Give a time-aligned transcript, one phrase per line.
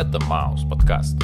[0.00, 1.18] это Маус подкаст.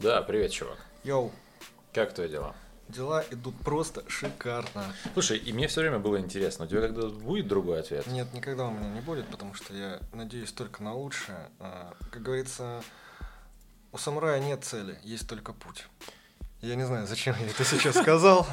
[0.00, 0.78] Да, привет, чувак.
[1.04, 1.30] Йоу,
[1.92, 2.54] Как твои дела?
[2.88, 4.84] дела идут просто шикарно.
[5.14, 8.06] Слушай, и мне все время было интересно, у тебя когда будет другой ответ?
[8.08, 11.48] Нет, никогда у меня не будет, потому что я надеюсь только на лучшее.
[11.58, 12.82] А, Как говорится,
[13.92, 15.86] у самурая нет цели, есть только путь.
[16.62, 18.46] Я не знаю, зачем я это сейчас сказал,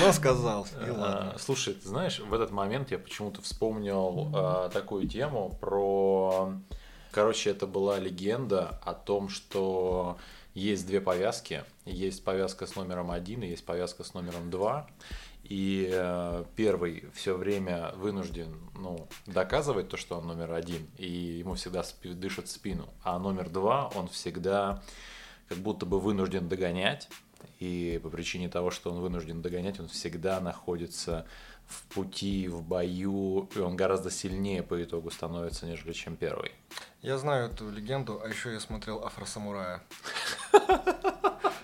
[0.00, 1.32] но сказал, и ладно.
[1.34, 6.52] А, Слушай, ты знаешь, в этот момент я почему-то вспомнил а, такую тему про...
[7.10, 10.18] Короче, это была легенда о том, что
[10.52, 11.64] есть две повязки.
[11.86, 14.86] Есть повязка с номером один и есть повязка с номером два.
[15.42, 21.54] И э, первый все время вынужден ну, доказывать то, что он номер один, и ему
[21.54, 22.88] всегда спи- дышит в спину.
[23.02, 24.82] А номер два, он всегда
[25.52, 27.10] как будто бы вынужден догонять,
[27.60, 31.26] и по причине того, что он вынужден догонять, он всегда находится
[31.66, 36.52] в пути, в бою, и он гораздо сильнее по итогу становится, нежели чем первый.
[37.02, 39.82] Я знаю эту легенду, а еще я смотрел Афросамурая.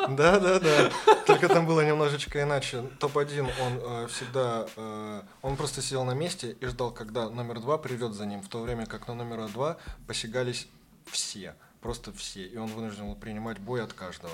[0.09, 0.91] Да, да, да.
[1.27, 2.83] Только там было немножечко иначе.
[2.99, 4.67] Топ-1, он э, всегда...
[4.77, 8.49] э, он просто сидел на месте и ждал, когда номер два придет за ним, в
[8.49, 10.69] то время как на номера два посягались
[11.05, 11.57] все.
[11.81, 12.45] Просто все.
[12.45, 14.33] И он вынужден был принимать бой от каждого.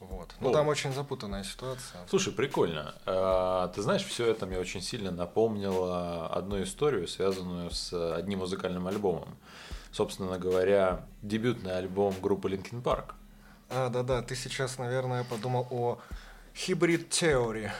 [0.00, 0.34] Вот.
[0.40, 0.52] Ну, О.
[0.52, 2.00] там очень запутанная ситуация.
[2.08, 2.94] Слушай, прикольно.
[3.06, 8.88] А, Ты знаешь, все это мне очень сильно напомнило одну историю, связанную с одним музыкальным
[8.88, 9.36] альбомом.
[9.92, 13.12] Собственно говоря, дебютный альбом группы Linkin Park.
[13.68, 15.98] А, да-да, ты сейчас, наверное, подумал о
[16.54, 17.70] Hybrid Theory.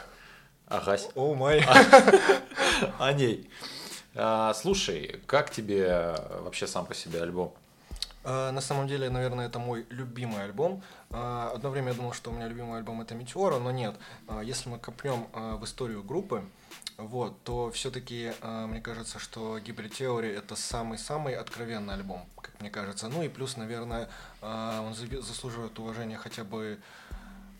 [0.69, 1.67] Ага, О май.
[2.99, 3.51] о ней.
[4.15, 7.53] А, Слушай, как тебе вообще сам по себе альбом?
[8.25, 10.83] А, На самом деле, наверное, это мой любимый альбом.
[11.11, 13.95] А, Одно время я думал, что у меня любимый альбом это Метеора, но нет.
[14.29, 16.45] А, Если мы копнем в историю группы,
[16.99, 23.09] вот, то все-таки мне кажется, что Hybrid Theory это самый-самый откровенный альбом, как мне кажется.
[23.09, 24.09] Ну и плюс, наверное,
[24.41, 26.79] он заслуживает уважения хотя бы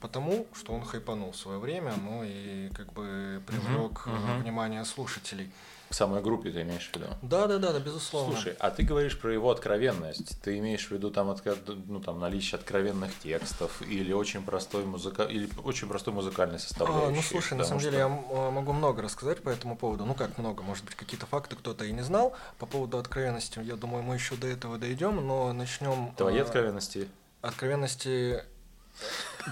[0.03, 4.43] потому, что он хайпанул в свое время, ну и как бы привлек э, мгм.
[4.43, 5.51] внимание слушателей.
[5.93, 7.05] В самой группе ты имеешь в виду?
[7.21, 8.33] Да, да, да, да, безусловно.
[8.33, 10.41] Слушай, а ты говоришь про его откровенность.
[10.41, 15.25] Ты имеешь в виду там, отка- ну, там наличие откровенных текстов или очень простой музыка
[15.25, 17.15] или очень простой музыкальной А, составляющей?
[17.15, 20.07] ну слушай, на самом что- деле я а, могу много рассказать по этому поводу.
[20.07, 22.33] Ну как много, может быть какие-то факты кто-то и не знал.
[22.59, 26.15] По поводу откровенности, я думаю, мы еще до этого дойдем, но начнем.
[26.17, 27.07] Твои а, откровенности.
[27.43, 28.43] Откровенности.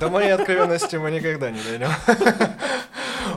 [0.01, 1.91] До моей откровенности мы никогда не дойдем.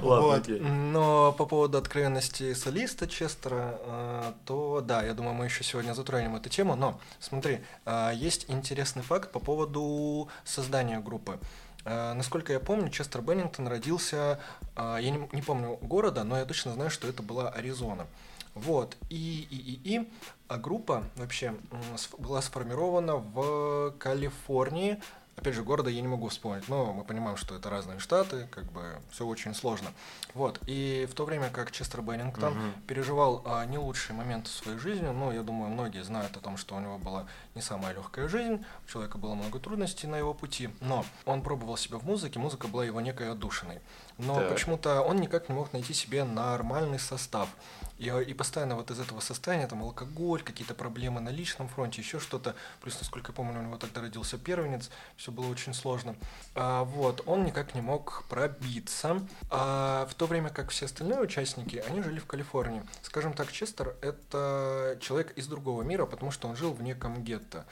[0.03, 0.39] Ладно, Вот.
[0.39, 0.59] окей.
[0.59, 6.35] Но по поводу откровенности солиста Честера, э, то да, я думаю, мы еще сегодня затронем
[6.35, 6.75] эту тему.
[6.75, 11.39] Но смотри, э, есть интересный факт по поводу создания группы.
[11.85, 14.39] Э, Насколько я помню, Честер Беннингтон родился,
[14.77, 18.07] я не, не помню города, но я точно знаю, что это была Аризона.
[18.55, 20.09] Вот, и, и, и, и
[20.47, 21.55] а группа вообще
[22.19, 25.01] была сформирована в Калифорнии,
[25.35, 28.65] Опять же, города я не могу вспомнить, но мы понимаем, что это разные штаты, как
[28.71, 29.89] бы все очень сложно.
[30.35, 30.59] Вот.
[30.67, 32.73] И в то время как Честер Беннингтон Мгм.
[32.87, 36.55] переживал а, не лучшие моменты в своей жизни, ну, я думаю, многие знают о том,
[36.57, 40.33] что у него была не самая легкая жизнь, у человека было много трудностей на его
[40.35, 43.79] пути, но он пробовал себя в музыке, музыка была его некой отдушиной.
[44.17, 44.49] Но Так.
[44.49, 47.49] почему-то он никак не мог найти себе нормальный состав.
[47.97, 52.01] И, э, и постоянно вот из этого состояния, там, алкоголь, какие-то проблемы на личном фронте,
[52.01, 52.55] еще что-то.
[52.81, 56.15] Плюс, насколько я помню, у него тогда родился первенец, все было очень сложно.
[56.55, 59.21] А, вот, он никак не мог пробиться.
[59.49, 62.83] А, в то время как все остальные участники, они жили в Калифорнии.
[63.01, 67.65] Скажем так, Честер— это человек из другого мира, потому что он жил в неком гетто.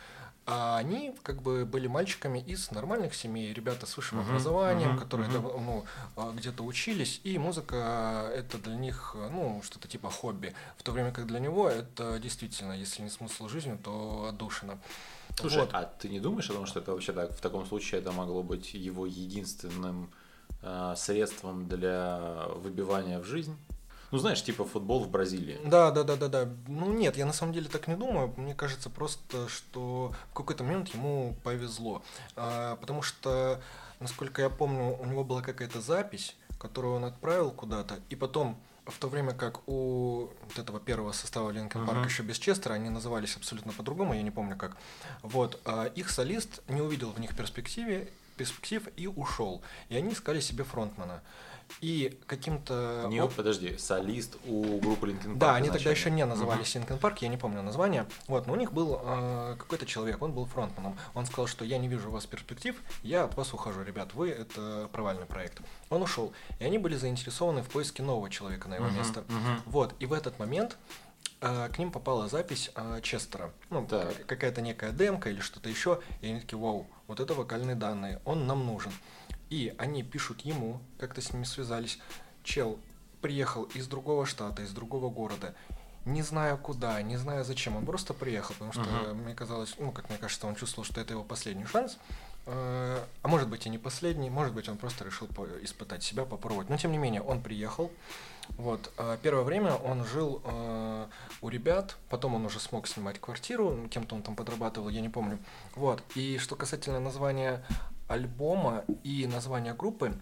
[0.47, 4.99] А они как бы были мальчиками из нормальных семей, ребята с высшим Мгм, образованием, мгм,
[4.99, 5.85] которые дав- ну,
[6.15, 10.53] а, где-то учились, и музыка это для них ну, что-то типа хобби.
[10.77, 14.79] В то время как для него это действительно, если не смысл жизни, то отдушина.
[15.39, 15.69] Слушай, Вот.
[15.73, 18.41] а ты не думаешь о том, что это вообще так, в таком случае это могло
[18.43, 20.11] быть его единственным
[20.63, 23.55] э, средством для выбивания в жизнь?
[24.11, 25.59] Ну, знаешь, типа футбол в Бразилии.
[25.63, 26.49] Да, да, да, да, да.
[26.67, 28.33] Ну нет, я на самом деле так не думаю.
[28.37, 32.01] Мне кажется просто, что в какой-то момент ему повезло.
[32.35, 33.61] А, потому что,
[33.99, 38.97] насколько я помню, у него была какая-то запись, которую он отправил куда-то, и потом в
[38.97, 42.07] то время как у вот этого первого состава Линкен Парк Мгм.
[42.07, 44.75] еще без Честера, они назывались абсолютно по-другому, я не помню как.
[45.21, 49.61] Вот, а их солист не увидел в них перспективе, перспектив и ушел.
[49.89, 51.21] И они искали себе фронтмана.
[51.79, 53.05] И каким-то...
[53.09, 57.17] Не, подожди, солист у группы Linkin Park Да, они тогда еще не назывались Linkin Park,
[57.21, 58.05] я не помню название.
[58.27, 60.97] Вот, но у них был э, какой-то человек, он был фронтманом.
[61.13, 64.29] Он сказал, что я не вижу у вас перспектив, я от вас ухожу, ребят, вы
[64.29, 65.61] это провальный проект.
[65.89, 69.23] Он ушел, и они были заинтересованы в поиске нового человека на его Мгм, место.
[69.27, 69.61] мгм.
[69.65, 70.77] Вот, и в этот момент
[71.41, 73.51] э, к ним попала запись э, Честера.
[73.69, 74.25] Ну, Так.
[74.25, 75.99] какая-то некая демка или что-то еще.
[76.21, 78.91] И они такие, вау, вот это вокальные данные, он нам нужен.
[79.51, 81.99] И они пишут ему, как-то с ними связались.
[82.43, 82.79] Чел
[83.21, 85.53] приехал из другого штата, из другого города.
[86.05, 89.17] Не знаю куда, не знаю зачем, он просто приехал, потому что Мгм.
[89.23, 91.97] мне казалось, ну, как мне кажется, он чувствовал, что это его последний шанс.
[92.47, 95.27] Э, А может быть и не последний, может быть он просто решил
[95.61, 96.69] испытать себя, попробовать.
[96.69, 97.91] Но тем не менее, он приехал.
[98.57, 98.91] Вот.
[98.97, 101.05] а Первое время он жил э,
[101.41, 105.37] у ребят, потом он уже смог снимать квартиру, кем-то он там подрабатывал, я не помню.
[105.75, 106.01] Вот.
[106.15, 107.63] И что касательно названия
[108.11, 110.13] альбома и названия группы,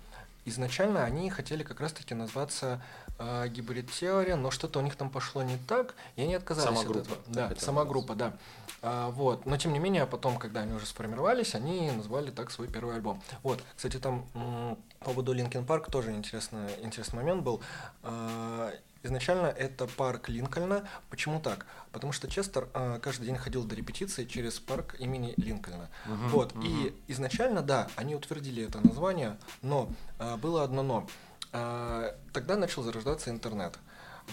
[0.45, 2.81] изначально они хотели как раз-таки назваться
[3.17, 6.81] э, Гибрид Теория, но что-то у них там пошло не так, и они отказались Сама
[6.81, 7.17] от группа этого.
[7.27, 7.85] Да, сама назваться.
[7.85, 8.33] группа, да.
[8.81, 9.45] А, вот.
[9.45, 13.21] Но тем не менее, потом, когда они уже сформировались, они назвали так свой первый альбом.
[13.43, 13.61] Вот.
[13.75, 14.25] Кстати, там
[14.99, 17.61] по поводу Linkin Park тоже интересный, интересный момент был.
[19.01, 20.87] Изначально это парк Линкольна.
[21.09, 21.65] Почему так?
[21.93, 25.89] Потому что Честер а, каждый день ходил до репетиции через парк имени Линкольна.
[26.05, 26.53] Мгм, Вот.
[26.55, 26.65] мгм.
[26.67, 31.07] И изначально, да, они утвердили это название, но а, было одно но.
[31.53, 33.79] А, тогда начал зарождаться интернет.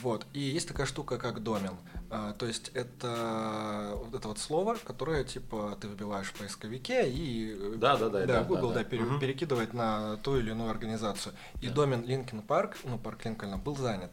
[0.03, 0.27] Вот.
[0.35, 1.77] И есть такая штука, как домен.
[2.11, 7.53] А, то есть это вот это вот слово, которое типа ты выбиваешь в поисковике и
[7.57, 8.85] э, Да, да, да, да, Google да, да, да.
[8.85, 9.21] пере- Мгм.
[9.21, 11.35] перекидывает на ту или иную организацию.
[11.63, 11.75] И Да.
[11.75, 14.13] домен Lincoln Park, ну парк Линкольна, был занят.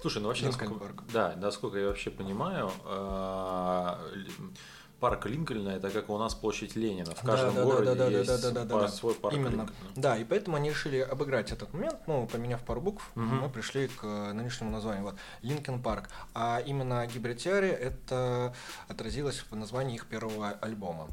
[0.00, 1.10] Слушай, ну вообще, Линкольн насколько, парк.
[1.12, 4.00] да, насколько я вообще понимаю, а,
[5.00, 7.14] парк Линкольна это как у нас площадь Ленина.
[7.14, 8.88] В каждом да, да, городе да, да, есть да, да, да, да, пар- да.
[8.88, 9.50] свой парк Именно.
[9.62, 9.72] Линкольна.
[9.96, 13.36] Да, и поэтому они решили обыграть этот момент, ну, поменяв пару букв, Мгм.
[13.40, 15.04] мы пришли к э, нынешнему названию.
[15.04, 16.08] Вот, Linkin Park.
[16.34, 18.54] А именно Hybrid Theory это
[18.88, 21.08] отразилось в названии их первого альбома.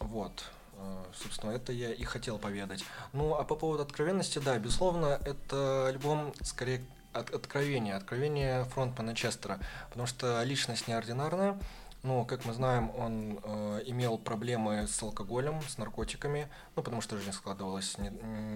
[0.00, 0.44] Вот.
[0.76, 2.84] Э, Собственно, это я и хотел поведать.
[3.12, 9.58] Ну, а по поводу откровенности, да, безусловно, это альбом скорее от откровения, откровение фронтмена Честера,
[9.88, 11.58] потому что личность неординарная,
[12.02, 17.16] ну, как мы знаем, он э, имел проблемы с алкоголем, с наркотиками, ну, потому что
[17.16, 18.10] жизнь складывалась не,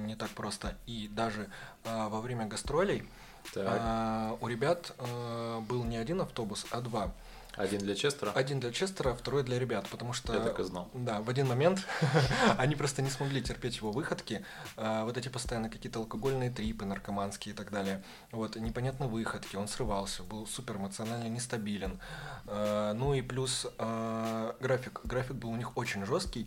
[0.07, 0.77] не так просто.
[0.87, 1.49] И даже
[1.85, 3.09] э, во время гастролей
[3.55, 7.13] Так, э, у ребят э, был не один автобус, а два.
[7.57, 8.31] Один для Честера.
[8.33, 10.35] Один для Честера, второй для ребят, потому что...
[10.35, 10.91] Я так и знал.
[10.95, 11.81] Да, в один момент
[12.59, 14.45] они просто не смогли терпеть его выходки.
[14.77, 18.03] а, Вот эти постоянно какие-то алкогольные трипы, наркоманские и так далее.
[18.31, 21.99] Вот, непонятные выходки, он срывался, был супер эмоционально нестабилен.
[22.47, 25.01] А, Ну и плюс а, график.
[25.05, 26.47] График был у них очень жесткий,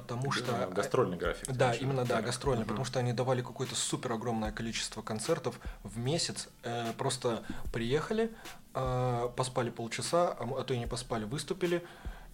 [0.00, 0.68] потому что...
[0.74, 1.50] Гастрольный график.
[1.52, 2.68] Да, именно да, гастрольный, Мгм.
[2.68, 6.48] потому что они давали какое-то супер огромное количество концертов в месяц.
[6.62, 8.32] Э, просто приехали,
[8.74, 11.82] э, поспали полчаса, а, а то и не поспали, выступили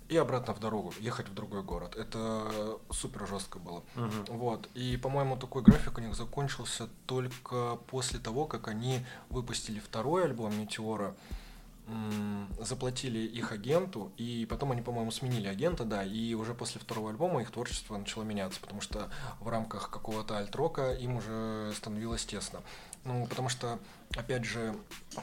[0.08, 1.96] и обратно в дорогу, ехать в другой город.
[1.96, 3.82] Это супер жестко было.
[3.94, 4.24] Мгм.
[4.28, 4.68] Вот.
[4.74, 10.58] И, по-моему, такой график у них закончился только после того, как они выпустили второй альбом
[10.58, 11.14] Метеора,
[12.60, 17.42] заплатили их агенту, и потом они, по-моему, сменили агента, да, и уже после второго альбома
[17.42, 22.60] их творчество начало меняться, потому что в рамках какого-то альтрока им уже становилось тесно.
[23.04, 23.78] Ну, потому что,
[24.16, 24.74] опять же,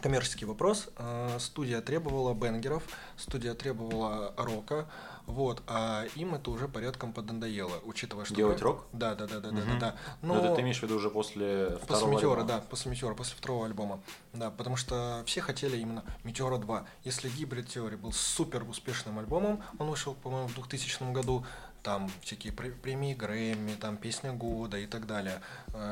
[0.02, 0.90] коммерческий вопрос.
[0.98, 2.84] э, Студия требовала бенгеров,
[3.16, 4.90] студия требовала рока,
[5.28, 8.36] вот, а им это уже порядком поднадоело, учитывая, что...
[8.36, 8.86] Делать рок?
[8.92, 9.80] Да, да, да, да, да, Мгм.
[9.80, 9.96] да, да.
[10.22, 12.60] Ну, это ты имеешь в виду уже после После второго Метеора, альбома?
[12.60, 14.02] да, после Метеора, после второго альбома.
[14.34, 16.84] Да, потому что все хотели именно Метеора 2.
[17.06, 21.46] Если Гибрид Теори был супер успешным альбомом, он вышел, по-моему, в 2000 году,
[21.84, 25.42] там всякие пре- премии Грэмми, там песня года и так далее.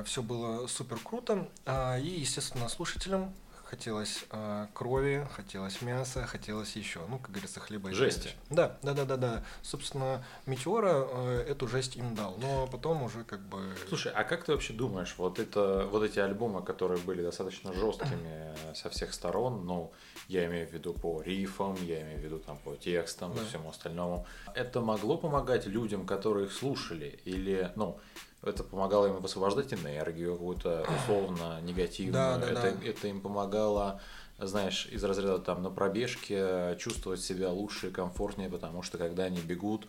[0.05, 1.47] Все было супер круто.
[1.65, 3.33] А, И, естественно, слушателям
[3.65, 8.29] хотелось а, крови, хотелось мяса, хотелось еще, ну, как говорится, хлеба и Жести.
[8.49, 9.43] Да, да, да, да, да.
[9.61, 13.75] Собственно, Метеора э, эту жесть им дал, но потом уже как бы...
[13.89, 18.55] Слушай, а как ты вообще думаешь, вот это, вот эти альбомы, которые были достаточно жесткими
[18.73, 19.91] со всех сторон, ну,
[20.27, 23.41] я имею в виду по рифам, я имею в виду там по текстам Да.
[23.41, 27.99] и всему остальному, это могло помогать людям, которые их слушали, или, ну,
[28.43, 32.87] это помогало им высвобождать энергию какую-то условно негативную, Да, да, это, да.
[32.89, 33.99] это им помогало
[34.39, 39.39] знаешь, из разряда там на пробежке чувствовать себя лучше и комфортнее, потому что когда они
[39.39, 39.87] бегут,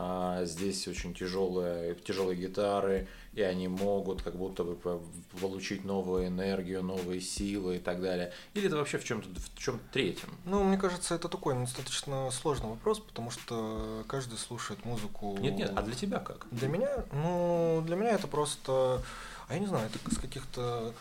[0.00, 5.02] а, здесь очень тяжелые, тяжелые гитары, и они могут как будто бы по-
[5.40, 8.32] получить новую энергию, новые силы и так далее.
[8.54, 10.28] Или это вообще в чем-то в чем третьем?
[10.44, 15.36] Ну, мне кажется, это такой достаточно сложный вопрос, потому что каждый слушает музыку.
[15.40, 16.46] Нет, нет, а для тебя как?
[16.52, 19.02] Для меня, ну, для меня это просто
[19.48, 20.92] А я не знаю, это с каких-то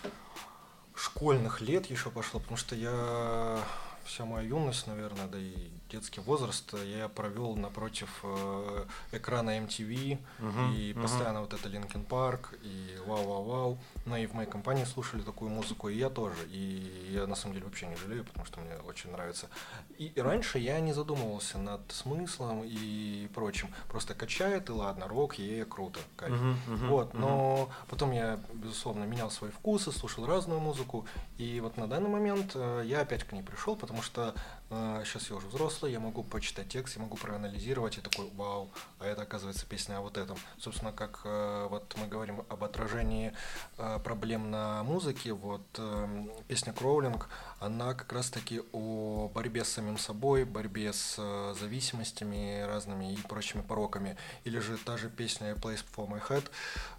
[0.98, 3.64] школьных лет еще пошло, потому что я
[4.04, 10.74] вся моя юность, наверное, да и детский возраст я провел напротив э, экрана MTV, Мгм,
[10.74, 11.02] и мгм.
[11.02, 13.78] постоянно вот это Линкен Парк, и вау-вау-вау.
[14.08, 16.48] Ну и в моей компании слушали такую музыку, и я тоже.
[16.50, 19.50] И я на самом деле вообще не жалею, потому что мне очень нравится.
[19.98, 23.68] И, раньше я не задумывался над смыслом и прочим.
[23.90, 26.34] Просто качает, и ладно, рок, е, круто, кайф.
[26.34, 27.22] Мгм, мгм, Вот, мгм.
[27.22, 31.06] но потом я, безусловно, менял свои вкусы, слушал разную музыку,
[31.38, 34.34] и вот на данный момент э, я опять к ней пришел, потому что
[34.70, 39.06] сейчас я уже взрослый, я могу почитать текст, я могу проанализировать, и такой, вау, а
[39.06, 40.38] это оказывается песня о вот этом.
[40.58, 43.34] Собственно, как э, вот мы говорим об отражении
[43.78, 49.98] э, проблем на музыке, вот эм, песня Кроулинг, она как раз-таки о борьбе с самим
[49.98, 54.18] собой, борьбе с э, зависимостями разными и прочими пороками.
[54.44, 56.46] Или же та же песня Place for My Head,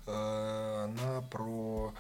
[0.07, 1.93] э, она про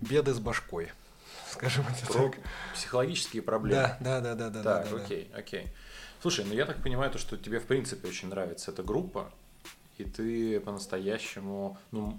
[0.00, 0.92] беды с башкой,
[1.50, 2.40] скажем это Про так.
[2.74, 3.96] психологические проблемы.
[4.00, 4.62] Да, да, да, да, да.
[4.62, 5.04] Так, да, да.
[5.04, 5.72] окей, окей.
[6.22, 9.30] Слушай, ну я так понимаю, то, что тебе в принципе очень нравится эта группа,
[9.98, 12.18] и ты по-настоящему, ну,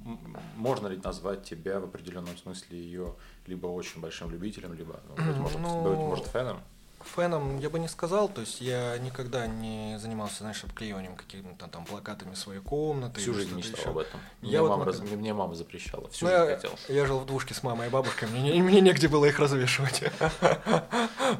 [0.56, 3.16] можно ли назвать тебя в определенном смысле ее
[3.46, 6.60] либо очень большим любителем, либо, ну, быть может, Ну, быть может, феном?
[7.08, 11.86] Фэном я бы не сказал, то есть я никогда не занимался, знаешь, обклеиванием какими-то там
[11.86, 13.20] плакатами своей комнаты.
[13.22, 13.90] Всю жизнь мечтал еще.
[13.90, 14.20] об этом.
[14.42, 16.72] Я Мне, вот мама, на- раз- мне, мама запрещала, всю Ну, жизнь я, хотел.
[16.90, 20.04] я жил в двушке с мамой и бабушкой, мне, не- мне негде было их развешивать.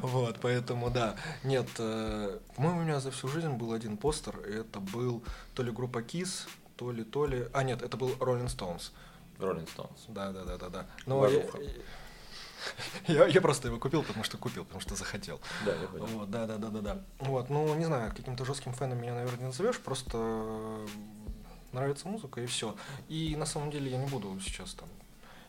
[0.02, 1.16] Вот, поэтому да.
[1.44, 5.22] Нет, э, по-моему, у меня за всю жизнь был один постер, и это был
[5.54, 6.46] то ли группа Kiss,
[6.76, 7.46] то ли, то ли...
[7.52, 8.90] А, нет, это был Rolling Stones.
[9.38, 9.98] Rolling Stones.
[10.08, 10.86] Да, да, да, да, да.
[11.06, 11.42] Но я.
[13.06, 15.40] я, я просто его купил, потому что купил, потому что захотел.
[15.64, 16.06] Да, я понял.
[16.06, 17.02] Вот, да, да, да, да, да.
[17.18, 20.86] Вот, ну, не знаю, каким-то жестким фэном меня, наверное, не назовешь, просто
[21.72, 22.76] нравится музыка и все.
[23.08, 24.88] И на самом деле я не буду сейчас там,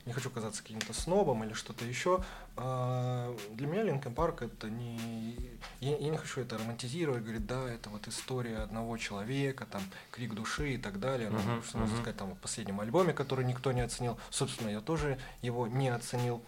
[0.05, 2.23] не хочу казаться каким-то снобом или что-то еще.
[2.57, 5.35] А, Для меня Линкен Парк это не...
[5.81, 10.33] Я, я не хочу это романтизировать, говорить, да, это вот история одного человека, там, крик
[10.33, 11.29] души и так далее.
[11.29, 12.03] Ну, Мгм, что можно мгм.
[12.03, 14.17] сказать, там, в последнем альбоме, который никто не оценил.
[14.29, 16.41] Собственно, я тоже его не оценил.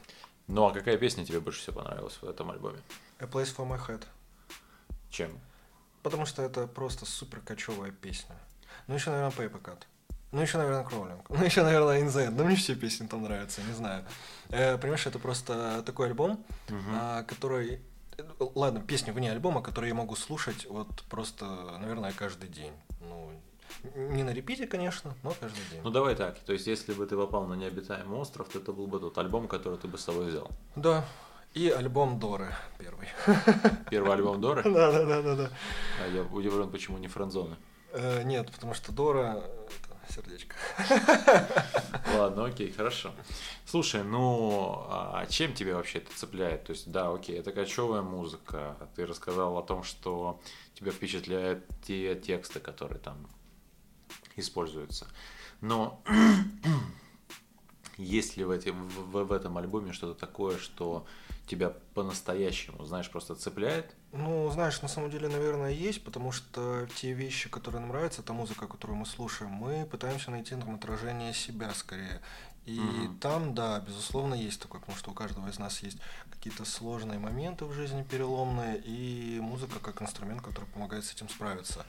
[0.51, 2.77] Ну, а какая песня тебе больше всего понравилась в этом альбоме?
[3.19, 4.03] A Place for My Head.
[5.09, 5.39] Чем?
[6.03, 8.35] Потому что это просто супер кочевая песня.
[8.87, 9.83] Ну, еще, наверное, Paper Cut.
[10.33, 11.29] Ну, еще, наверное, Кроулинг.
[11.29, 12.31] Ну, еще, наверное, In the End.
[12.35, 14.03] Да мне все песни там нравятся, не знаю.
[14.49, 16.45] Э, понимаешь, это просто такой альбом,
[16.93, 17.79] а, который...
[18.17, 21.45] э, Ладно, песни вне альбома, которые я могу слушать вот просто,
[21.79, 22.73] наверное, каждый день.
[23.95, 25.81] Не на репите, конечно, но каждый день.
[25.83, 28.87] Ну давай так, то есть если бы ты попал на необитаемый остров, то это был
[28.87, 30.49] бы тот альбом, который ты бы с собой взял.
[30.75, 31.05] Да.
[31.53, 33.07] И альбом Доры первый.
[33.89, 35.49] Первый альбом Доры, Да, да, да, да, да.
[36.03, 37.57] а я удивлен, почему не френдзоны.
[37.91, 39.43] Э, Нет, потому что Дора
[40.09, 40.55] сердечко.
[42.17, 43.11] Ладно, окей, хорошо.
[43.65, 46.65] Слушай, ну, а чем тебе вообще это цепляет?
[46.65, 48.75] То есть, да, окей, это кочевая музыка.
[48.95, 50.39] Ты рассказал о том, что
[50.73, 53.27] тебя впечатляют те тексты, которые там
[54.35, 55.07] используются.
[55.61, 56.01] Но
[57.97, 61.05] есть ли в, эти, в, в этом альбоме что-то такое, что
[61.47, 63.93] тебя по-настоящему, знаешь, просто цепляет?
[64.13, 68.33] Ну, знаешь, на самом деле, наверное, есть, потому что те вещи, которые нам нравятся, та
[68.33, 72.21] музыка, которую мы слушаем, мы пытаемся найти там отражение себя скорее.
[72.65, 73.17] И Мгм.
[73.19, 75.97] там, да, безусловно, есть такое, потому что у каждого из нас есть
[76.29, 81.85] какие-то сложные моменты в жизни, переломные, и музыка как инструмент, который помогает с этим справиться.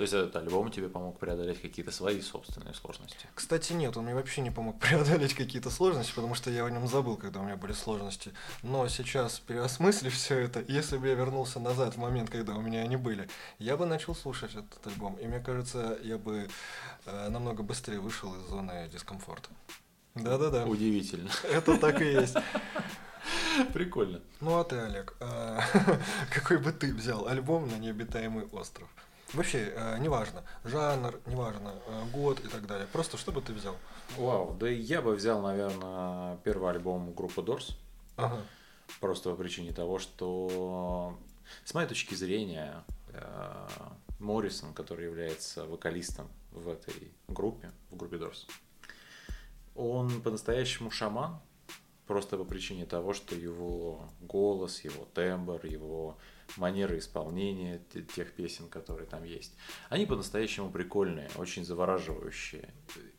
[0.00, 3.26] То есть этот альбом тебе помог преодолеть какие-то свои собственные сложности?
[3.34, 6.88] Кстати, нет, он мне вообще не помог преодолеть какие-то сложности, потому что я о нем
[6.88, 8.32] забыл, когда у меня были сложности.
[8.62, 12.80] Но сейчас, переосмыслив все это, если бы я вернулся назад в момент, когда у меня
[12.80, 13.28] они были,
[13.58, 15.16] я бы начал слушать этот альбом.
[15.16, 16.48] И мне кажется, я бы
[17.04, 19.50] э, намного быстрее вышел из зоны дискомфорта.
[20.14, 20.64] Да-да-да.
[20.64, 21.28] Удивительно.
[21.44, 22.36] Это так и есть.
[23.74, 24.22] Прикольно.
[24.40, 25.60] Ну а ты, Олег, а,
[26.32, 28.88] какой бы ты взял альбом на необитаемый остров?
[29.32, 32.86] Вообще, э, неважно, жанр, неважно, э, год и так далее.
[32.92, 33.76] Просто что бы ты взял?
[34.16, 37.76] Вау, да я бы взял, наверное, первый альбом группы Doors.
[38.16, 38.42] Ага.
[38.98, 41.16] Просто по причине того, что
[41.64, 42.82] с моей точки зрения
[43.12, 43.68] э,
[44.18, 48.48] Моррисон, который является вокалистом в этой группе, в группе Doors,
[49.76, 51.40] он по-настоящему шаман,
[52.10, 56.18] просто по причине того, что его голос, его тембр, его
[56.56, 59.54] манера исполнения те- тех песен, которые там есть,
[59.90, 62.74] они по-настоящему прикольные, очень завораживающие.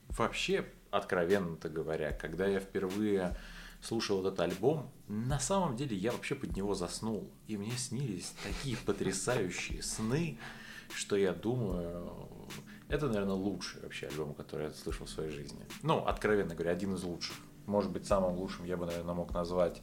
[0.10, 3.38] Вообще, откровенно-то говоря, когда я впервые
[3.81, 7.31] слушал этот альбом, на самом деле я вообще под него заснул.
[7.48, 10.38] И мне снились такие потрясающие сны,
[10.93, 12.50] что я думаю,
[12.89, 15.65] это, наверное, лучший вообще альбом, который я слышал в своей жизни.
[15.81, 17.38] Ну, откровенно говоря, один из лучших.
[17.71, 19.81] Может быть, самым лучшим я бы, наверное, мог назвать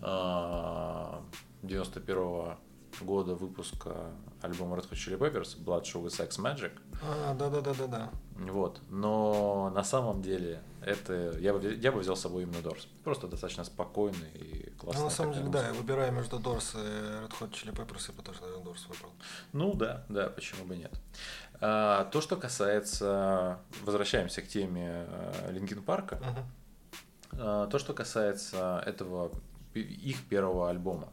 [0.00, 2.56] 91
[3.00, 6.70] года выпуска альбома Red Hot Chili Peppers Blood Sugar Sex Magic.
[7.02, 8.10] А, да-да-да-да-да.
[8.36, 8.80] Вот.
[8.88, 12.86] Но на самом деле это я бы, я бы взял с собой именно Дорс.
[13.02, 15.00] Просто достаточно спокойный и классный.
[15.00, 18.14] Ну, на самом деле, да, я выбираю между Дорс и Red Hot Chili Peppers, я
[18.14, 19.10] бы тоже, наверное, Дорс выбрал.
[19.52, 20.92] Ну да, да, почему бы нет.
[21.60, 23.58] А, то, что касается...
[23.82, 25.08] Возвращаемся к теме
[25.48, 26.16] Линкин Парка.
[26.16, 26.44] Мгм.
[27.38, 29.32] А, то, что касается этого
[29.74, 31.08] их первого альбома,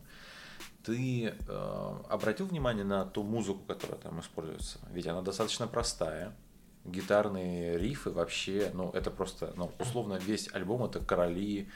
[0.84, 4.80] ты э, обратил внимание на ту музыку, которая там используется?
[4.92, 6.36] Ведь она достаточно простая.
[6.86, 11.70] Гитарные рифы вообще, ну, это просто, ну, условно, весь альбом это короли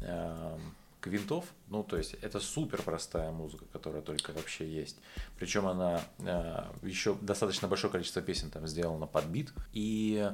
[0.00, 0.58] э,
[1.00, 1.44] квинтов.
[1.68, 4.98] Ну, то есть, это супер простая музыка, которая только вообще есть.
[5.38, 9.52] Причем она э, еще достаточно большое количество песен там сделано под бит.
[9.72, 10.28] И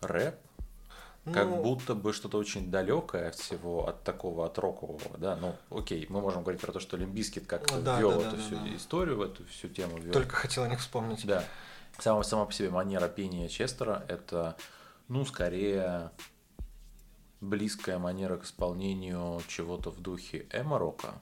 [0.00, 0.36] рэп,
[1.32, 6.06] как Ну, будто бы что-то очень далекое всего, от такого, от рокового, да, ну, окей,
[6.08, 8.36] мы можем говорить про то, что Limp Bizkit как-то Ну да, ввел да, да, эту
[8.36, 8.76] да, всю да.
[8.76, 10.12] историю, в эту всю тему ввел.
[10.12, 11.26] Только хотел о них вспомнить.
[11.26, 11.44] Да.
[11.98, 14.56] Сама, сама по себе манера пения Честера– это,
[15.08, 16.10] ну, скорее
[17.40, 21.14] близкая манера к исполнению чего-то в духе эмо-рока.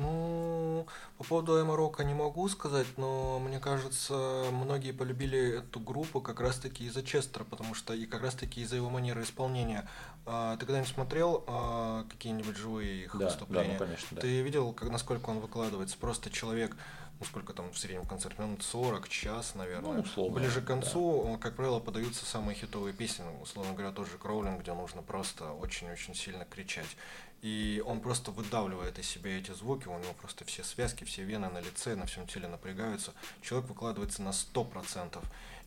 [0.00, 0.86] Ну,
[1.18, 6.40] по поводу Эмо Рока не могу сказать, но мне кажется, многие полюбили эту группу как
[6.40, 9.88] раз-таки из-за Честера, потому что и как раз-таки из-за его манеры исполнения.
[10.26, 13.72] А, Ты когда-нибудь смотрел а, какие-нибудь живые их Да, да, выступления?
[13.72, 14.20] ну, конечно, да.
[14.22, 15.96] Ты видел, как, насколько он выкладывается?
[15.98, 16.76] Просто человек,
[17.20, 19.92] ну сколько там в среднем концерт, минут 40, час, наверное.
[19.94, 20.74] Ну, условно, Ближе к да.
[20.74, 25.52] концу, как правило, подаются самые хитовые песни, ну, условно говоря, тоже Кроулинг, где нужно просто
[25.52, 26.96] очень-очень сильно кричать.
[27.42, 31.50] И он просто выдавливает из себя эти звуки, у него просто все связки, все вены
[31.50, 33.12] на лице, на всем теле напрягаются.
[33.42, 35.22] Человек выкладывается на 100%.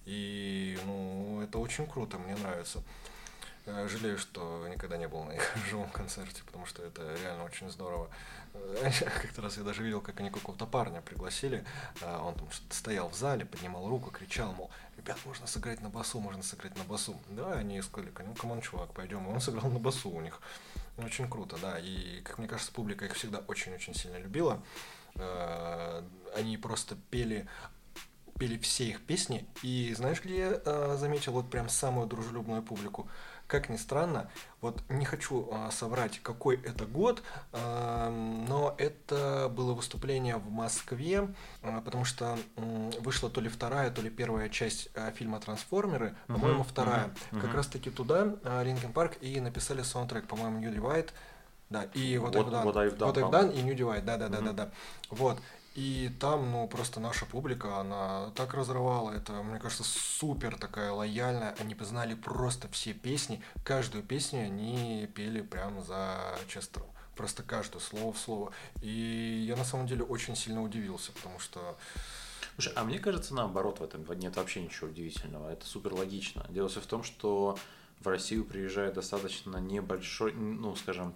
[0.06, 2.82] И, ну, это очень круто, мне нравится.
[3.68, 7.70] Э, Жалею, что никогда не был на их живом концерте, потому что это реально очень
[7.70, 8.10] здорово.
[8.54, 8.90] Э,
[9.22, 11.66] Как-то раз я даже видел, как они какого-то парня пригласили.
[12.02, 16.20] а Он там стоял в зале, поднимал руку, кричал, мол, ребят, можно сыграть на басу,
[16.22, 17.20] можно сыграть на басу.
[17.30, 19.28] Да, они сказали, ну, come on, чувак, пойдем.
[19.28, 20.40] И он сыграл на басу у них.
[20.98, 21.78] Очень круто, да.
[21.80, 24.64] И, как мне кажется, публика их всегда очень-очень сильно любила.
[25.16, 26.04] Э,
[26.36, 27.48] Они просто пели
[28.40, 29.48] пели все их песни.
[29.64, 33.10] И знаешь, где я э, заметил вот прям самую дружелюбную публику?
[33.48, 34.30] Как ни странно,
[34.60, 38.10] вот не хочу э, соврать, какой это год, э,
[38.50, 44.02] но это было выступление в Москве, э, потому что м, вышла то ли вторая, то
[44.02, 47.06] ли первая часть э, фильма «Трансформеры», Мгм, по-моему, вторая.
[47.06, 47.56] мгм, Как мгм.
[47.56, 51.10] раз-таки туда Линкен Парк и написали саундтрек, по-моему, New Divide.
[51.70, 52.64] Да, и вот I've Done.
[52.64, 53.32] What I've Done, What I've.
[53.32, 54.42] Done и New Divide, да-да-да-да.
[54.42, 54.56] Мгм.
[54.56, 54.72] да.
[55.10, 55.40] Вот.
[55.78, 59.12] И там, ну, просто наша публика, она так разрывала.
[59.12, 61.56] Это, мне кажется, супер такая лояльная.
[61.60, 63.44] Они бы знали просто все песни.
[63.64, 66.88] Каждую песню они пели прямо за Честером.
[67.16, 68.52] Просто каждое слово в слово.
[68.82, 71.78] И я на самом деле очень сильно удивился, потому что
[72.56, 75.52] Слушай, а мне кажется, наоборот, в этом нет вообще ничего удивительного.
[75.52, 76.44] Это супер логично.
[76.50, 77.56] Дело все в том, что
[78.00, 81.14] в Россию приезжает достаточно небольшой, ну, скажем,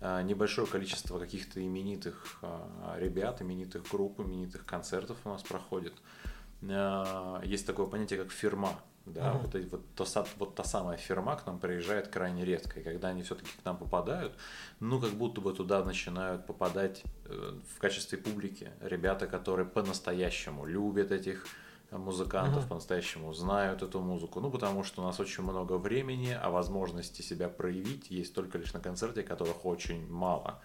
[0.00, 5.94] небольшое количество каких-то именитых э, ребят, именитых групп, именитых концертов у нас проходит.
[6.62, 8.78] Э, Есть такое понятие, как фирма.
[9.06, 9.42] Да, Мгм.
[9.42, 10.04] вот, эти- вот, то
[10.38, 12.80] вот та самая фирма к нам приезжает крайне редко.
[12.80, 14.32] И когда они все-таки к нам попадают,
[14.80, 21.12] ну, как будто бы туда начинают попадать э, в качестве публики ребята, которые по-настоящему любят
[21.12, 21.46] этих
[21.98, 22.68] музыкантов, Мгм.
[22.68, 24.40] по-настоящему знают эту музыку.
[24.40, 28.72] Ну, потому что у нас очень много времени, а возможности себя проявить есть только лишь
[28.72, 30.60] на концерте, которых очень мало.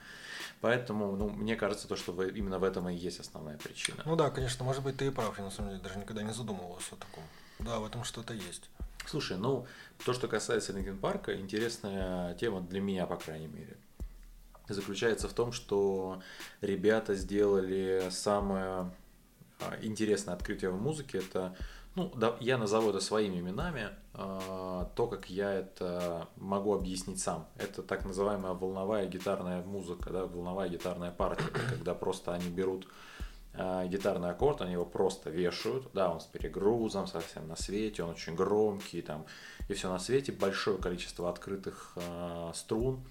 [0.62, 4.02] Поэтому, ну, мне кажется, то, что в- именно в этом и есть основная причина.
[4.06, 6.34] Ну да, конечно, может быть, ты и прав, я на самом деле даже никогда не
[6.34, 7.24] задумывался о таком.
[7.60, 8.70] Да, в этом что-то есть.
[9.08, 9.65] Слушай, ну,
[10.06, 13.78] то, что касается Линкен Парка, интересная тема для меня, по крайней мере,
[14.70, 16.22] заключается в том, что
[16.62, 18.91] ребята сделали самое
[19.82, 21.19] интересное открытие в музыке.
[21.19, 21.56] Это,
[21.95, 27.47] ну, да, я назову это своими именами, а, то, как я это могу объяснить сам.
[27.58, 32.88] Это так называемая волновая гитарная музыка, да, волновая гитарная партия, когда просто они берут
[33.54, 38.12] а, гитарный аккорд, они его просто вешают, да, он с перегрузом, совсем на свете, он
[38.12, 39.26] очень громкий, там,
[39.67, 43.04] и все на свете, большое количество открытых а, струн,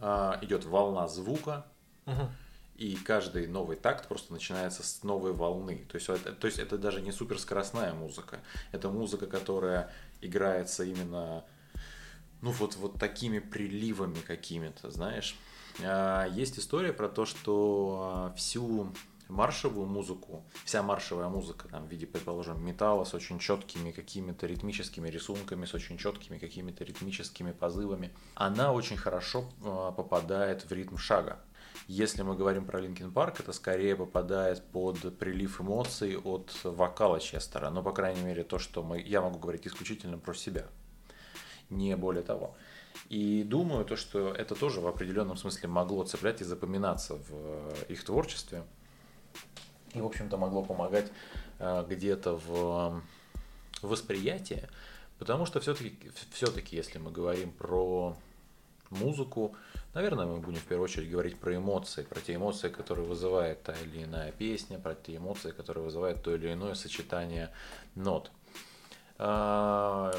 [0.00, 1.66] а, идет волна звука,
[2.06, 2.30] Мгм.
[2.76, 5.86] И каждый новый такт просто начинается с новой волны.
[5.88, 8.40] То есть, это, то есть это даже не суперскоростная музыка.
[8.72, 11.44] Это музыка, которая играется именно
[12.42, 15.36] ну вот, вот такими приливами какими-то, знаешь.
[15.82, 18.92] А, Есть история про то, что а, всю
[19.28, 25.08] маршевую музыку, вся маршевая музыка там, в виде, предположим, металла с очень четкими какими-то ритмическими
[25.08, 31.40] рисунками, с очень четкими какими-то ритмическими позывами, она очень хорошо э, попадает в ритм шага.
[31.86, 37.70] Если мы говорим про Linkin Park, это скорее попадает под прилив эмоций от вокала Честера.
[37.70, 40.66] Но, по крайней мере, то, что мы, я могу говорить исключительно про себя.
[41.70, 42.56] Не более того.
[43.08, 47.74] И думаю, то, что это тоже в определенном смысле могло цеплять и запоминаться в э,
[47.88, 48.64] их творчестве.
[49.94, 51.12] И, в общем-то, могло помогать
[51.60, 53.00] э, где-то в
[53.82, 54.68] восприятии.
[55.18, 58.16] Потому что все-таки, все-таки, если мы говорим про
[58.90, 59.54] музыку,
[59.94, 63.74] наверное, мы будем в первую очередь говорить про эмоции, про те эмоции, которые вызывает та
[63.74, 67.50] или иная песня, про те эмоции, которые вызывает то или иное сочетание
[67.94, 68.30] нот.
[69.18, 70.12] А,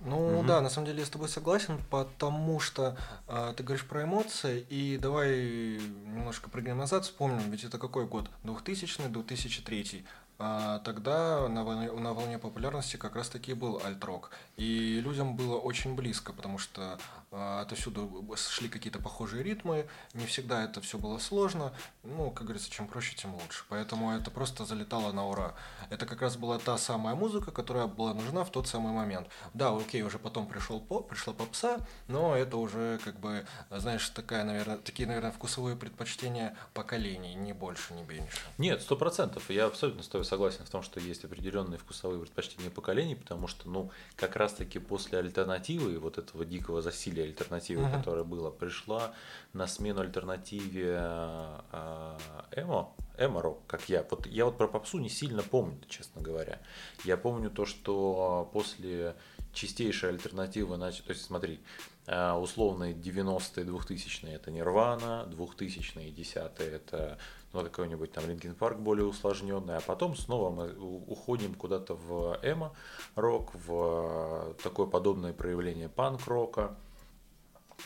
[0.00, 0.46] ну угу.
[0.46, 2.96] да, на самом деле я с тобой согласен, потому что
[3.28, 8.30] э, ты говоришь про эмоции, и давай немножко прыгнем назад, вспомним, ведь это какой год?
[8.44, 10.04] 2000-2003.
[10.42, 14.30] А тогда на волне, на волне популярности как раз таки был альт-рок.
[14.60, 16.98] И людям было очень близко, потому что
[17.30, 22.70] а, отовсюду шли какие-то похожие ритмы, не всегда это все было сложно, ну, как говорится,
[22.70, 23.64] чем проще, тем лучше.
[23.70, 25.54] Поэтому это просто залетало на ура.
[25.88, 29.28] Это как раз была та самая музыка, которая была нужна в тот самый момент.
[29.54, 34.44] Да, окей, уже потом пришел поп, пришла попса, но это уже как бы, знаешь, такая,
[34.44, 38.36] наверное, такие, наверное, вкусовые предпочтения поколений, не больше, не меньше.
[38.58, 39.48] Нет, сто процентов.
[39.48, 43.70] Я абсолютно с тобой согласен в том, что есть определенные вкусовые предпочтения поколений, потому что,
[43.70, 47.98] ну, как раз-таки после альтернативы вот этого дикого засилия или альтернативы, uh-huh.
[47.98, 49.12] которая была, пришла
[49.52, 52.18] на смену альтернативе э,
[52.52, 54.04] эмо, эмо-рок, как я.
[54.10, 56.60] Вот я вот про попсу не сильно помню, честно говоря.
[57.04, 59.14] Я помню то, что после
[59.52, 61.60] чистейшей альтернативы, значит, то есть смотри,
[62.06, 67.18] э, условные 90-е, 2000-е это Нирвана, 2000-е и 10-е это
[67.52, 72.72] ну, какой-нибудь там Linkin Park более усложненный, а потом снова мы уходим куда-то в эмо
[73.16, 76.76] рок, в такое подобное проявление панк-рока,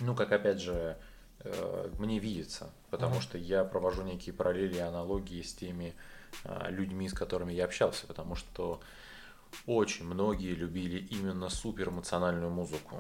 [0.00, 0.98] ну, как опять же,
[1.40, 3.22] э, мне видится, потому mm-hmm.
[3.22, 5.94] что я провожу некие параллели и аналогии с теми
[6.44, 8.80] э, людьми, с которыми я общался, потому что
[9.66, 12.96] очень многие любили именно супер эмоциональную музыку.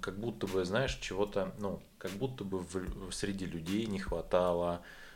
[0.00, 5.07] Как будто бы, знаешь, чего-то, ну, как будто бы в, среди людей не хватало э,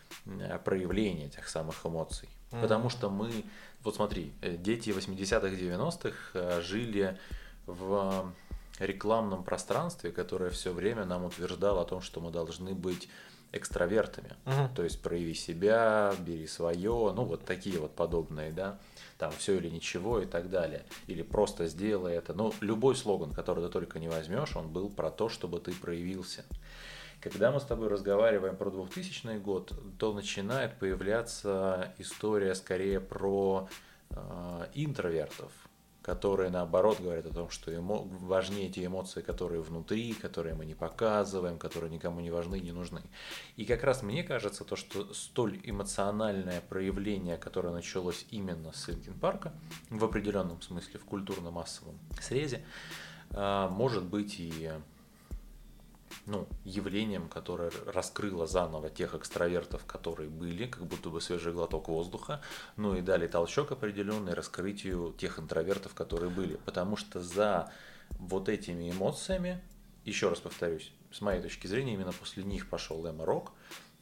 [0.64, 2.28] проявления этих самых эмоций.
[2.50, 2.60] Mm-hmm.
[2.60, 3.44] Потому что мы,
[3.82, 7.18] вот смотри, дети 80-х, 90-х жили
[7.66, 8.32] в
[8.78, 13.08] рекламном пространстве, которое все время нам утверждало о том, что мы должны быть
[13.52, 14.34] экстравертами.
[14.46, 14.74] Угу.
[14.76, 18.78] То есть прояви себя, бери свое, ну вот такие вот подобные, да,
[19.18, 20.84] там все или ничего и так далее.
[21.06, 22.32] Или просто сделай это.
[22.32, 26.44] Ну, любой слоган, который ты только не возьмешь, он был про то, чтобы ты проявился.
[27.22, 33.68] Когда мы с тобой разговариваем про 2000 год, то начинает появляться история скорее про
[34.10, 35.52] э, интровертов,
[36.02, 38.02] которые наоборот говорят о том, что эмо...
[38.02, 43.02] важнее те эмоции, которые внутри, которые мы не показываем, которые никому не важны не нужны.
[43.56, 49.14] И как раз мне кажется, то, что столь эмоциональное проявление, которое началось именно с Линкин
[49.14, 49.52] Парка,
[49.90, 52.64] в определенном смысле, в культурно-массовом срезе,
[53.30, 54.72] а, может быть и
[56.26, 62.40] ну, явлением, которое раскрыло заново тех экстравертов, которые были, как будто бы свежий глоток воздуха,
[62.76, 66.56] ну и дали толчок определенный раскрытию тех интровертов, которые были.
[66.64, 67.72] Потому что за
[68.10, 69.62] вот этими эмоциями,
[70.04, 73.52] еще раз повторюсь, с моей точки зрения, именно после них пошел эмо-рок,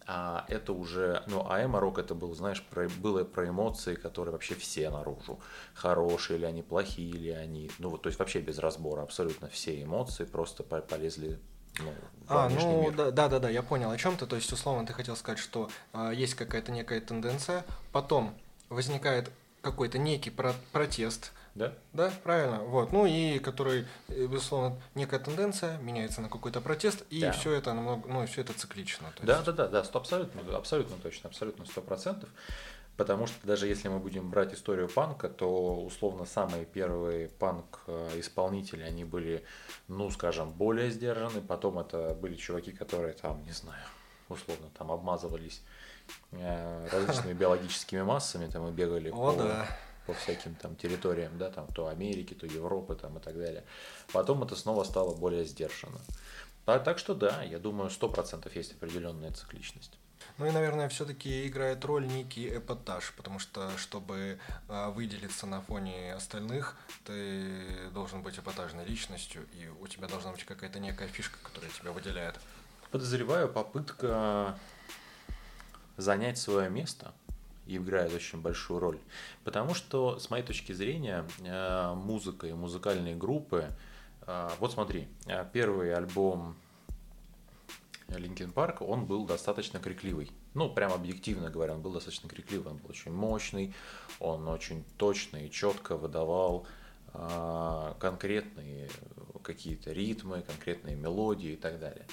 [0.06, 4.54] а это уже, ну, а эмо-рок это был, знаешь, про, было про эмоции, которые вообще
[4.54, 5.38] все наружу.
[5.74, 9.80] Хорошие ли они, плохие ли они, ну, вот, то есть вообще без разбора, абсолютно все
[9.82, 11.38] эмоции просто полезли
[11.84, 11.92] ну,
[12.28, 13.12] а, ну мир.
[13.12, 14.26] да, да, да, я понял о чем ты.
[14.26, 18.34] То есть, условно, ты хотел сказать, что э, есть какая-то некая тенденция, потом
[18.68, 19.30] возникает
[19.62, 21.32] какой-то некий про- протест.
[21.54, 21.74] Да?
[21.92, 22.58] Да, правильно.
[22.60, 22.92] Вот.
[22.92, 27.32] Ну и который, э, безусловно, некая тенденция меняется на какой-то протест, и да.
[27.32, 29.12] все это намного, ну, все это циклично.
[29.22, 29.46] да, есть...
[29.46, 32.28] да, да, да, абсолютно, абсолютно точно, абсолютно сто процентов.
[32.96, 39.04] Потому что даже если мы будем брать историю панка, то условно самые первые панк-исполнители, они
[39.04, 39.42] были,
[39.88, 41.40] ну, скажем, более сдержаны.
[41.40, 43.82] Потом это были чуваки, которые там, не знаю,
[44.28, 45.62] условно там обмазывались
[46.32, 49.66] э, различными биологическими массами, там и бегали О, по, да.
[50.06, 53.64] по всяким там территориям, да, там то Америки, то Европы, там и так далее.
[54.12, 56.00] Потом это снова стало более сдержанно.
[56.66, 59.98] А, так что да, я думаю, сто процентов есть определенная цикличность.
[60.38, 66.14] Ну и, наверное, все-таки играет роль некий эпатаж, потому что, чтобы э, выделиться на фоне
[66.14, 71.70] остальных, ты должен быть эпатажной личностью, и у тебя должна быть какая-то некая фишка, которая
[71.70, 72.38] тебя выделяет.
[72.90, 74.58] Подозреваю, попытка
[75.96, 77.12] занять свое место
[77.66, 78.98] играет очень большую роль.
[79.44, 83.68] Потому что, с моей точки зрения, э, музыка и музыкальные группы,
[84.26, 85.08] э, вот смотри,
[85.52, 86.56] первый альбом
[88.18, 90.30] Линкен Парк, он был достаточно крикливый.
[90.54, 93.74] Ну, прям объективно говоря, он был достаточно крикливый, он был очень мощный,
[94.18, 96.66] он очень точно и четко выдавал
[97.98, 98.88] конкретные
[99.42, 102.06] какие-то ритмы, конкретные мелодии и так далее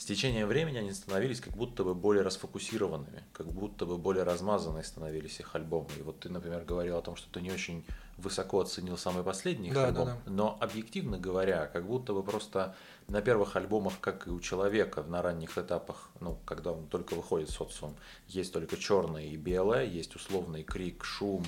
[0.00, 4.82] с течением времени они становились как будто бы более расфокусированными, как будто бы более размазанные
[4.82, 5.90] становились их альбомы.
[5.98, 7.84] И вот ты, например, говорил о том, что ты не очень
[8.16, 10.30] высоко оценил самый последний их да, альбом, да, да.
[10.30, 12.74] но объективно говоря, как будто бы просто
[13.10, 17.48] на первых альбомах, как и у человека на ранних этапах, ну, когда он только выходит
[17.50, 17.96] в социум,
[18.28, 21.44] есть только черное и белое, есть условный крик, шум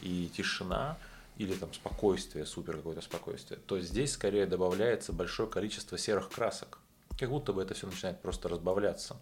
[0.00, 0.96] и тишина,
[1.36, 6.78] или там спокойствие, супер какое-то спокойствие, то здесь скорее добавляется большое количество серых красок.
[7.18, 9.16] Как будто бы это все начинает просто разбавляться.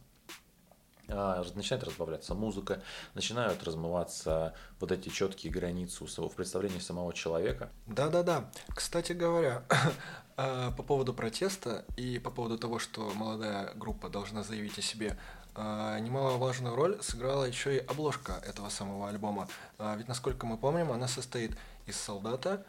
[1.13, 2.83] А, начинает разбавляться музыка,
[3.15, 7.71] начинают размываться вот эти четкие границы в представлении самого человека.
[7.87, 8.51] Да-да-да.
[8.75, 9.63] Кстати говоря,
[10.37, 15.19] а, по поводу протеста и по поводу того, что молодая группа должна заявить о себе,
[15.55, 19.49] а, немаловажную роль сыграла еще и обложка этого самого альбома.
[19.97, 21.57] Ведь, насколько мы помним, она состоит
[21.91, 22.65] из солдата,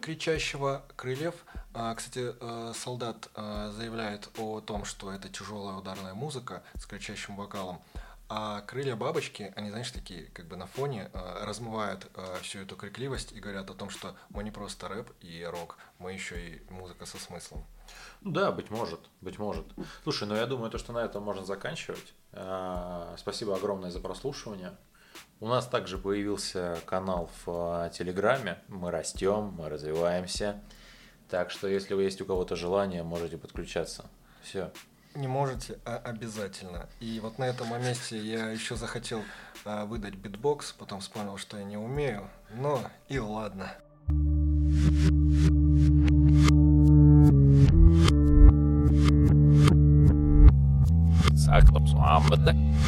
[0.00, 1.34] кричащего, крыльев.
[1.74, 7.36] А, кстати, э, солдат э, заявляет о том, что это тяжелая ударная музыка с кричащим
[7.36, 7.82] вокалом.
[8.28, 12.10] А крылья бабочки, они, знаешь, такие как бы на фоне э, размывают
[12.42, 16.12] всю эту крикливость и говорят о том, что мы не просто рэп и рок, мы
[16.12, 17.64] еще и музыка со смыслом.
[18.20, 19.66] Ну да, быть может, быть может.
[20.02, 22.14] Слушай, ну я думаю, то, что на этом можно заканчивать.
[23.16, 24.76] Спасибо огромное за прослушивание.
[25.40, 28.58] У нас также появился канал в Телеграме.
[28.68, 30.60] Мы растем, мы развиваемся.
[31.28, 34.06] Так что, если вы есть у кого-то желание, можете подключаться.
[34.42, 34.70] Все.
[35.14, 36.88] Не можете, а обязательно.
[37.00, 39.22] И вот на этом месте я еще захотел
[39.64, 42.28] а, выдать битбокс, потом вспомнил, что я не умею.
[42.54, 43.72] Но и ладно.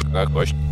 [0.09, 0.68] Kā košķi.